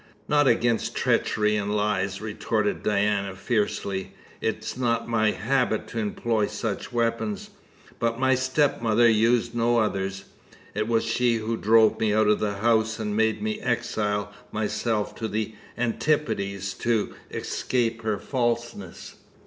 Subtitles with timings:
[0.27, 4.13] "Not against treachery and lies!" retorted Diana fiercely.
[4.41, 7.51] "It is not my habit to employ such weapons,
[7.99, 10.23] but my stepmother used no others.
[10.73, 15.13] It was she who drove me out of the house and made me exile myself
[15.17, 19.17] to the Antipodes to escape her falseness.